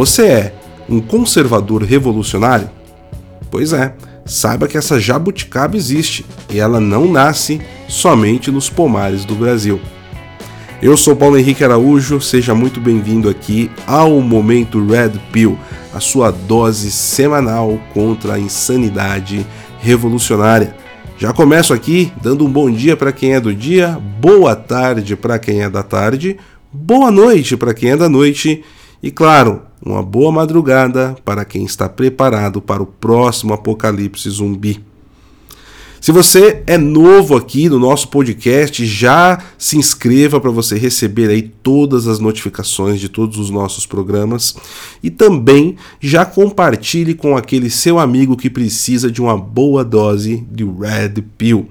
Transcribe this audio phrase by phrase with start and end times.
[0.00, 0.54] Você é
[0.88, 2.70] um conservador revolucionário?
[3.50, 3.94] Pois é,
[4.24, 9.78] saiba que essa jabuticaba existe e ela não nasce somente nos pomares do Brasil.
[10.80, 15.58] Eu sou Paulo Henrique Araújo, seja muito bem-vindo aqui ao Momento Red Pill,
[15.92, 19.46] a sua dose semanal contra a insanidade
[19.80, 20.74] revolucionária.
[21.18, 25.38] Já começo aqui dando um bom dia para quem é do dia, boa tarde para
[25.38, 26.38] quem é da tarde,
[26.72, 28.64] boa noite para quem é da noite
[29.02, 34.90] e, claro, uma boa madrugada para quem está preparado para o próximo apocalipse zumbi.
[36.00, 41.42] Se você é novo aqui no nosso podcast, já se inscreva para você receber aí
[41.42, 44.56] todas as notificações de todos os nossos programas
[45.02, 50.64] e também já compartilhe com aquele seu amigo que precisa de uma boa dose de
[50.64, 51.68] Red Pill.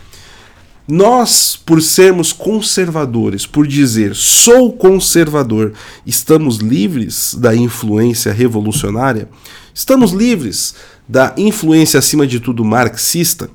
[0.91, 5.75] Nós, por sermos conservadores, por dizer sou conservador,
[6.06, 9.29] estamos livres da influência revolucionária?
[9.75, 10.75] Estamos livres
[11.09, 13.51] da influência, acima de tudo, marxista?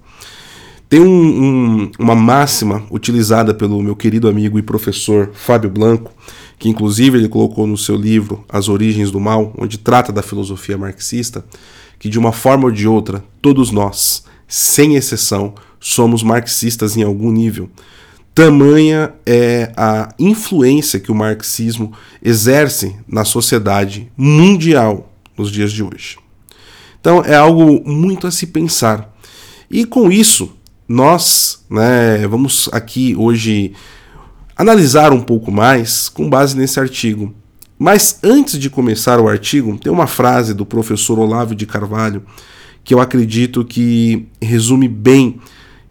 [0.90, 6.12] Tem um, um, uma máxima utilizada pelo meu querido amigo e professor Fábio Blanco,
[6.60, 10.78] que inclusive ele colocou no seu livro As Origens do Mal, onde trata da filosofia
[10.78, 11.44] marxista,
[11.98, 17.32] que de uma forma ou de outra, todos nós, sem exceção, somos marxistas em algum
[17.32, 17.70] nível.
[18.36, 26.23] Tamanha é a influência que o marxismo exerce na sociedade mundial nos dias de hoje.
[27.04, 29.14] Então é algo muito a se pensar.
[29.70, 30.56] E com isso,
[30.88, 33.74] nós né, vamos aqui hoje
[34.56, 37.34] analisar um pouco mais com base nesse artigo.
[37.78, 42.24] Mas antes de começar o artigo, tem uma frase do professor Olavo de Carvalho
[42.86, 45.42] que eu acredito que resume bem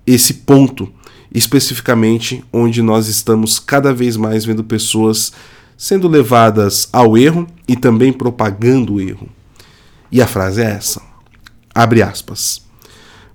[0.06, 0.90] esse ponto,
[1.30, 5.30] especificamente onde nós estamos cada vez mais vendo pessoas
[5.76, 9.28] sendo levadas ao erro e também propagando o erro.
[10.12, 11.00] E a frase é essa:
[11.74, 12.60] abre aspas.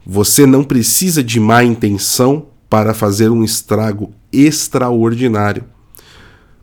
[0.06, 5.66] Você não precisa de má intenção para fazer um estrago extraordinário.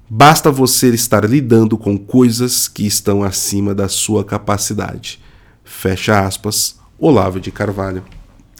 [0.09, 5.21] Basta você estar lidando com coisas que estão acima da sua capacidade.
[5.65, 8.05] Fecha aspas, Olavo de Carvalho.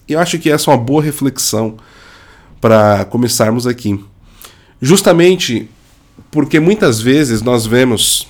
[0.07, 1.77] Eu acho que essa é uma boa reflexão
[2.59, 4.03] para começarmos aqui.
[4.81, 5.69] Justamente
[6.29, 8.27] porque muitas vezes nós vemos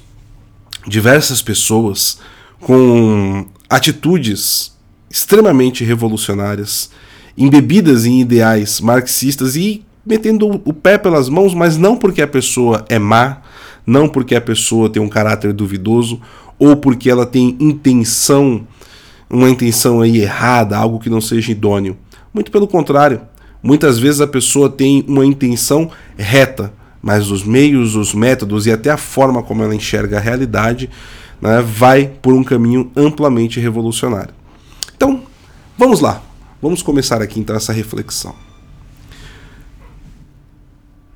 [0.87, 2.19] diversas pessoas
[2.61, 4.75] com atitudes
[5.09, 6.89] extremamente revolucionárias,
[7.37, 12.85] embebidas em ideais marxistas e metendo o pé pelas mãos, mas não porque a pessoa
[12.89, 13.41] é má,
[13.85, 16.21] não porque a pessoa tem um caráter duvidoso
[16.57, 18.65] ou porque ela tem intenção
[19.29, 21.97] uma intenção aí errada, algo que não seja idôneo.
[22.33, 23.21] Muito pelo contrário,
[23.61, 28.89] muitas vezes a pessoa tem uma intenção reta, mas os meios, os métodos e até
[28.89, 30.89] a forma como ela enxerga a realidade
[31.41, 34.33] né, vai por um caminho amplamente revolucionário.
[34.95, 35.23] Então,
[35.77, 36.21] vamos lá.
[36.61, 38.33] Vamos começar aqui então essa reflexão.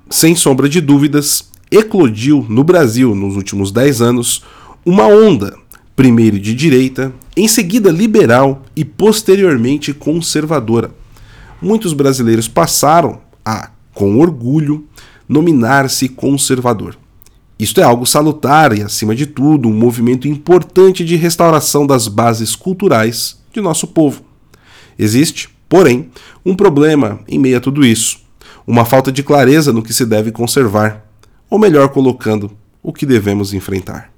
[0.10, 4.44] Sem sombra de dúvidas, eclodiu no Brasil nos últimos 10 anos
[4.86, 5.56] uma onda
[6.00, 10.92] primeiro de direita, em seguida liberal e posteriormente conservadora.
[11.62, 14.86] Muitos brasileiros passaram a, com orgulho,
[15.28, 16.98] nominar-se conservador.
[17.60, 22.56] Isto é algo salutar e, acima de tudo, um movimento importante de restauração das bases
[22.56, 24.24] culturais de nosso povo.
[24.98, 26.10] Existe, porém,
[26.46, 28.22] um problema em meio a tudo isso:
[28.66, 31.06] uma falta de clareza no que se deve conservar,
[31.50, 32.50] ou melhor colocando,
[32.82, 34.10] o que devemos enfrentar.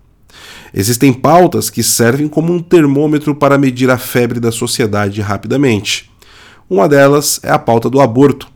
[0.71, 6.11] Existem pautas que servem como um termômetro para medir a febre da sociedade rapidamente.
[6.69, 8.47] Uma delas é a pauta do aborto,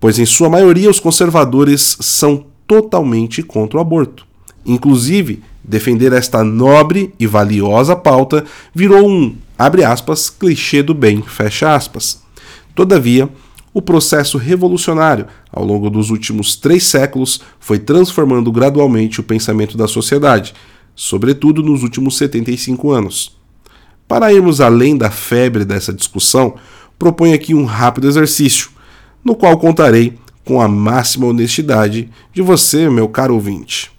[0.00, 4.26] pois em sua maioria os conservadores são totalmente contra o aborto.
[4.64, 8.44] Inclusive, defender esta nobre e valiosa pauta
[8.74, 12.22] virou um, abre aspas, clichê do bem, fecha aspas.
[12.74, 13.28] Todavia,
[13.74, 19.88] o processo revolucionário, ao longo dos últimos três séculos, foi transformando gradualmente o pensamento da
[19.88, 20.54] sociedade,
[20.94, 23.36] sobretudo nos últimos 75 anos.
[24.06, 26.54] Para irmos além da febre dessa discussão,
[26.98, 28.70] proponho aqui um rápido exercício,
[29.24, 33.90] no qual contarei com a máxima honestidade de você, meu caro ouvinte.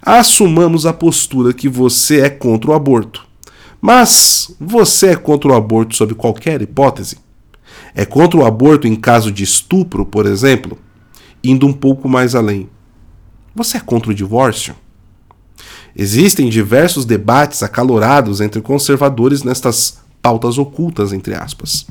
[0.00, 3.26] Assumamos a postura que você é contra o aborto.
[3.80, 7.18] Mas você é contra o aborto sob qualquer hipótese?
[7.94, 10.78] É contra o aborto em caso de estupro, por exemplo?
[11.42, 12.68] Indo um pouco mais além.
[13.54, 14.74] Você é contra o divórcio?
[15.96, 21.86] Existem diversos debates acalorados entre conservadores nestas pautas ocultas, entre aspas,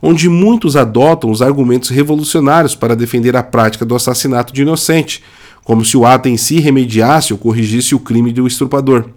[0.00, 5.22] onde muitos adotam os argumentos revolucionários para defender a prática do assassinato de inocente,
[5.64, 9.10] como se o ato em si remediasse ou corrigisse o crime do estuprador.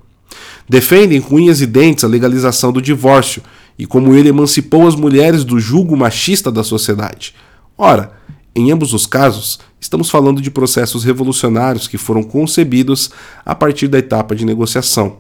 [0.68, 3.42] Defendem com unhas e dentes a legalização do divórcio
[3.78, 7.34] e como ele emancipou as mulheres do jugo machista da sociedade.
[7.78, 8.12] Ora,
[8.56, 13.10] em ambos os casos, estamos falando de processos revolucionários que foram concebidos
[13.46, 15.18] a partir da etapa de negociação,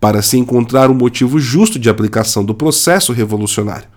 [0.00, 3.88] para se encontrar um motivo justo de aplicação do processo revolucionário,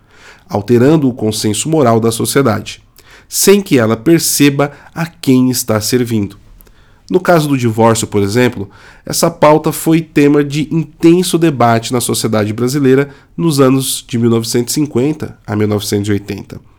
[0.52, 2.84] alterando o consenso moral da sociedade,
[3.28, 6.38] sem que ela perceba a quem está servindo.
[7.10, 8.70] No caso do divórcio, por exemplo,
[9.06, 15.56] essa pauta foi tema de intenso debate na sociedade brasileira nos anos de 1950 a
[15.56, 16.72] 1980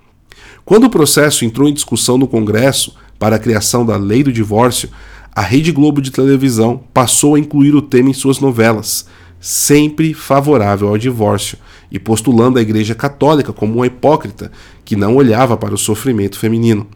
[0.65, 4.89] quando o processo entrou em discussão no Congresso para a criação da lei do divórcio,
[5.35, 9.07] a Rede Globo de televisão passou a incluir o tema em suas novelas,
[9.41, 11.59] sempre favorável ao divórcio
[11.93, 14.51] e postulando a Igreja Católica como uma hipócrita
[14.83, 16.87] que não olhava para o sofrimento feminino.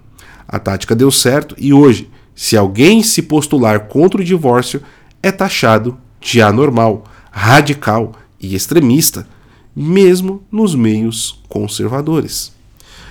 [0.49, 4.83] A tática deu certo e hoje, se alguém se postular contra o divórcio,
[5.23, 9.29] é taxado de anormal, radical e extremista,
[9.75, 12.53] mesmo nos meios conservadores.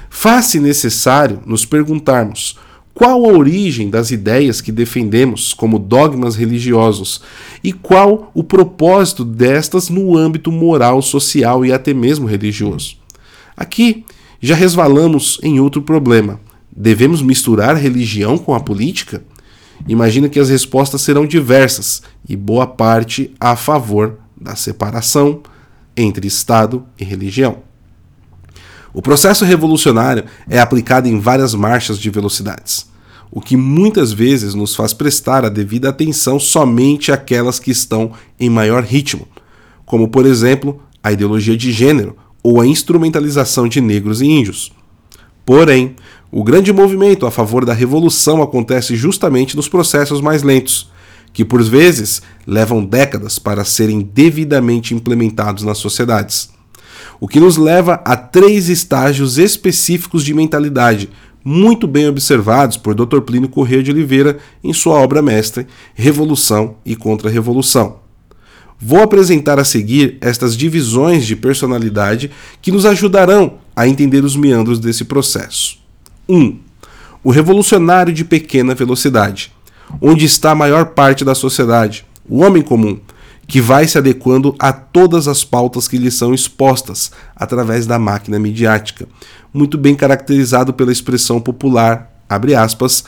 [0.10, 2.58] Faz-se necessário nos perguntarmos
[2.96, 7.22] qual a origem das ideias que defendemos como dogmas religiosos
[7.62, 12.96] e qual o propósito destas no âmbito moral, social e até mesmo religioso.
[13.56, 14.06] Aqui
[14.42, 16.40] já resvalamos em outro problema.
[16.74, 19.22] Devemos misturar religião com a política?
[19.90, 25.42] Imagina que as respostas serão diversas e boa parte a favor da separação
[25.98, 27.58] entre Estado e religião.
[28.96, 32.90] O processo revolucionário é aplicado em várias marchas de velocidades,
[33.30, 38.50] o que muitas vezes nos faz prestar a devida atenção somente àquelas que estão em
[38.50, 39.28] maior ritmo,
[39.86, 44.72] como por exemplo a ideologia de gênero ou a instrumentalização de negros e índios.
[45.46, 45.98] Porém,
[46.32, 50.90] o grande movimento a favor da revolução acontece justamente nos processos mais lentos,
[51.34, 56.55] que por vezes levam décadas para serem devidamente implementados nas sociedades
[57.20, 61.10] o que nos leva a três estágios específicos de mentalidade,
[61.44, 63.22] muito bem observados por Dr.
[63.22, 68.00] Plínio Corrêa de Oliveira em sua obra mestre Revolução e Contra-Revolução.
[68.80, 72.32] Vou apresentar a seguir estas divisões de personalidade
[72.62, 75.78] que nos ajudarão a entender os meandros desse processo.
[76.28, 76.36] 1.
[76.36, 76.60] Um,
[77.24, 79.52] o revolucionário de pequena velocidade,
[80.02, 83.00] onde está a maior parte da sociedade, o homem comum,
[83.48, 88.40] que vai se adequando a todas as pautas que lhe são expostas através da máquina
[88.40, 89.08] midiática,
[89.54, 93.06] muito bem caracterizado pela expressão popular, abre aspas,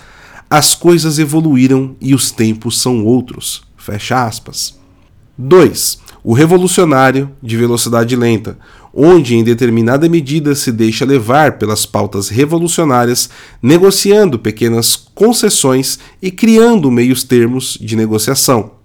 [0.49, 4.77] as coisas evoluíram e os tempos são outros, fecha aspas.
[5.37, 5.99] 2.
[6.23, 8.57] O revolucionário de velocidade lenta,
[8.93, 13.29] onde em determinada medida se deixa levar pelas pautas revolucionárias,
[13.61, 18.76] negociando pequenas concessões e criando meios termos de negociação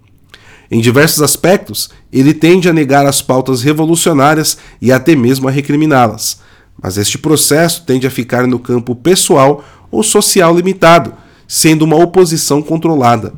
[0.74, 6.40] em diversos aspectos, ele tende a negar as pautas revolucionárias e até mesmo a recriminá-las.
[6.82, 11.12] Mas este processo tende a ficar no campo pessoal ou social limitado,
[11.46, 13.34] sendo uma oposição controlada.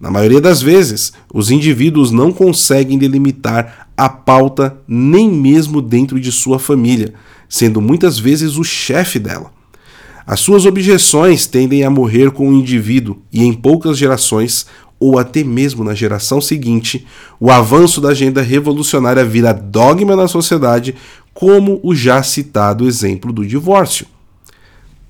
[0.00, 6.32] Na maioria das vezes, os indivíduos não conseguem delimitar a pauta nem mesmo dentro de
[6.32, 7.12] sua família,
[7.50, 9.52] sendo muitas vezes o chefe dela.
[10.26, 14.66] As suas objeções tendem a morrer com o indivíduo e, em poucas gerações,
[15.00, 17.06] ou até mesmo na geração seguinte,
[17.38, 20.94] o avanço da agenda revolucionária vira dogma na sociedade,
[21.32, 24.06] como o já citado exemplo do divórcio.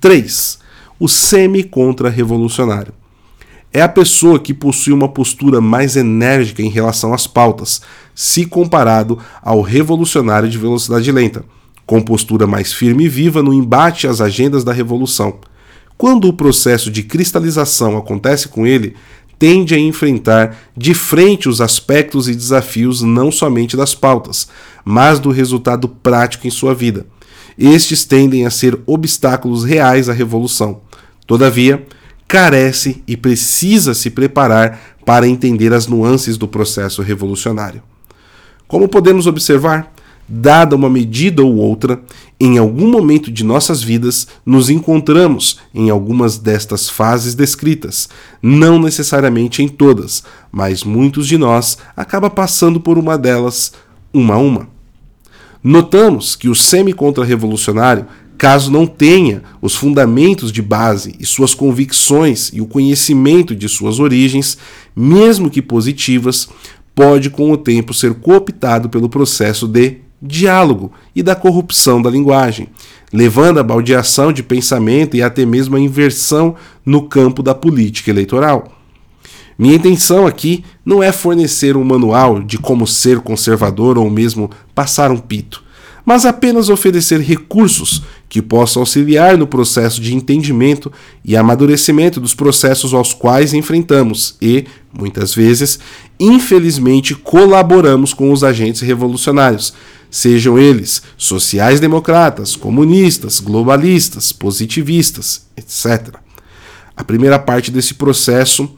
[0.00, 0.59] 3.
[1.00, 2.92] O semi-contra-revolucionário.
[3.73, 7.83] É a pessoa que possui uma postura mais enérgica em relação às pautas,
[8.14, 11.45] se comparado ao revolucionário de velocidade lenta,
[11.85, 15.38] com postura mais firme e viva no embate às agendas da revolução.
[15.99, 18.95] Quando o processo de cristalização acontece com ele,
[19.38, 24.49] tende a enfrentar de frente os aspectos e desafios não somente das pautas,
[24.85, 27.07] mas do resultado prático em sua vida.
[27.57, 30.80] estes tendem a ser obstáculos reais à revolução.
[31.26, 31.87] Todavia,
[32.26, 37.83] carece e precisa se preparar para entender as nuances do processo revolucionário.
[38.68, 39.92] Como podemos observar,
[40.29, 42.01] dada uma medida ou outra,
[42.39, 48.09] em algum momento de nossas vidas nos encontramos em algumas destas fases descritas,
[48.43, 53.73] não necessariamente em todas, mas muitos de nós acaba passando por uma delas,
[54.13, 54.69] uma a uma.
[55.65, 58.07] Notamos que o semi-contra-revolucionário,
[58.37, 63.99] caso não tenha os fundamentos de base e suas convicções e o conhecimento de suas
[63.99, 64.57] origens,
[64.95, 66.49] mesmo que positivas,
[66.95, 72.69] pode com o tempo ser cooptado pelo processo de diálogo e da corrupção da linguagem,
[73.13, 78.73] levando à baldeação de pensamento e até mesmo à inversão no campo da política eleitoral.
[79.59, 85.11] Minha intenção aqui não é fornecer um manual de como ser conservador ou mesmo passar
[85.11, 85.65] um pito,
[86.05, 90.93] mas apenas oferecer recursos que possam auxiliar no processo de entendimento
[91.25, 95.79] e amadurecimento dos processos aos quais enfrentamos e, muitas vezes,
[96.21, 99.73] infelizmente colaboramos com os agentes revolucionários,
[100.11, 106.17] sejam eles sociais-democratas, comunistas, globalistas, positivistas, etc.
[106.97, 108.69] A primeira parte desse processo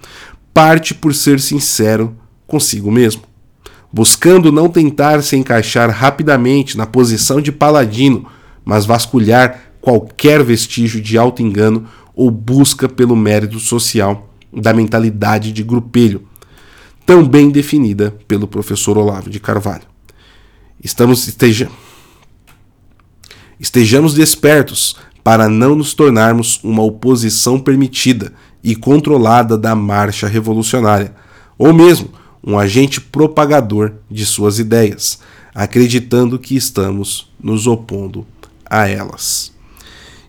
[0.53, 2.15] parte por ser sincero
[2.47, 3.23] consigo mesmo,
[3.93, 8.27] buscando não tentar se encaixar rapidamente na posição de paladino,
[8.65, 16.27] mas vasculhar qualquer vestígio de auto-engano ou busca pelo mérito social da mentalidade de grupelho,
[17.07, 19.85] tão bem definida pelo professor Olavo de Carvalho.
[20.83, 21.71] Estamos esteja,
[23.59, 31.15] estejamos despertos para não nos tornarmos uma oposição permitida e controlada da marcha revolucionária,
[31.57, 32.11] ou mesmo
[32.45, 35.21] um agente propagador de suas ideias,
[35.55, 38.27] acreditando que estamos nos opondo
[38.71, 39.53] a elas.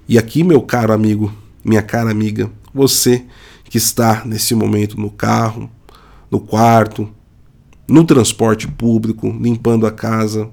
[0.10, 1.32] E aqui, meu caro amigo,
[1.64, 3.24] minha cara amiga, você
[3.66, 5.70] que está nesse momento no carro,
[6.30, 7.10] no quarto,
[7.88, 10.50] no transporte público, limpando a casa,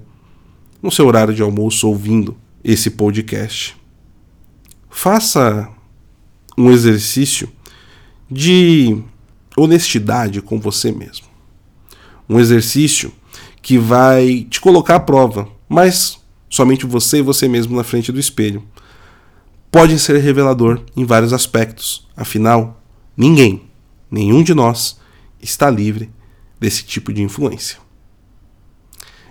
[0.81, 3.75] no seu horário de almoço ouvindo esse podcast.
[4.89, 5.69] Faça
[6.57, 7.49] um exercício
[8.29, 9.01] de
[9.57, 11.27] honestidade com você mesmo.
[12.27, 13.11] Um exercício
[13.61, 16.18] que vai te colocar à prova, mas
[16.49, 18.63] somente você e você mesmo na frente do espelho.
[19.71, 22.81] Pode ser revelador em vários aspectos, afinal,
[23.15, 23.69] ninguém,
[24.09, 24.99] nenhum de nós,
[25.39, 26.09] está livre
[26.59, 27.77] desse tipo de influência.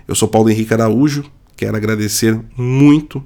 [0.06, 1.25] Eu sou Paulo Henrique Araújo,
[1.56, 3.22] quero agradecer muito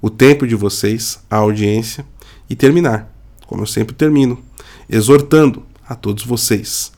[0.00, 2.06] o tempo de vocês, a audiência
[2.48, 3.14] e terminar,
[3.46, 4.42] como eu sempre termino,
[4.88, 6.90] exortando a todos vocês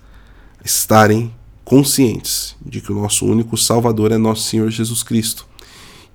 [0.60, 5.47] a estarem conscientes de que o nosso único Salvador é nosso Senhor Jesus Cristo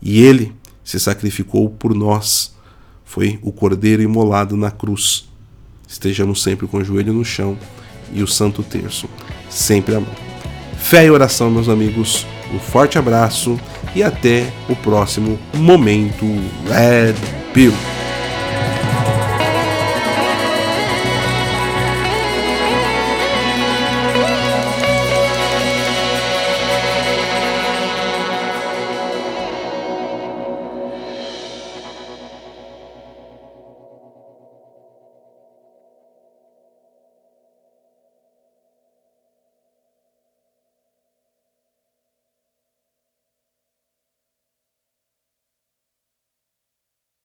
[0.03, 2.53] e ele se sacrificou por nós.
[3.05, 5.29] Foi o cordeiro imolado na cruz.
[5.87, 7.57] Estejamos sempre com o joelho no chão
[8.11, 9.07] e o Santo Terço
[9.49, 10.09] sempre à mão.
[10.77, 12.27] Fé e oração, meus amigos.
[12.53, 13.59] Um forte abraço
[13.95, 16.25] e até o próximo Momento
[16.67, 17.15] Red
[17.53, 17.73] Pill.